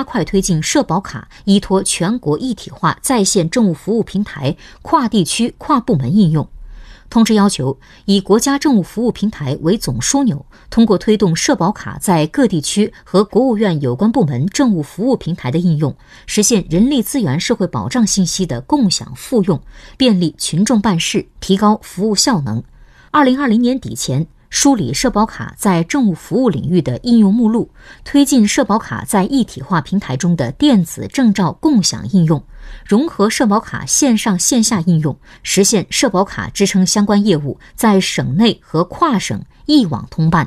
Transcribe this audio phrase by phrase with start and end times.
[0.00, 6.48] 加快推进社保卡依托全国一体化在线政务服务平台跨地区、跨部门应用。
[7.10, 15.94] 通知要求，以国家政务服务平台为总枢纽，通过推动社保卡在各地区和国务院有关部门政务服务平台的应用，
[16.24, 19.60] 实现人力资源社会保障信息的共享复用，
[19.98, 22.64] 便利群众办事，提高服务效能。
[23.10, 24.26] 二零二零年底前。
[24.50, 27.70] 梳理社保卡在政务服务领域的应用目录，
[28.04, 32.42] 推进社保卡在一体化平台中的电子证照共享应用，
[32.84, 40.46] 融合社保卡线上线下应用，实现社保卡支撑相关业务在省内和跨省一网通办。